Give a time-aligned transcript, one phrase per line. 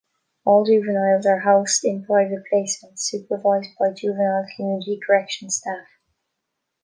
[0.45, 5.85] All juveniles are housed in private placements supervised by Juvenile Community Corrections staff.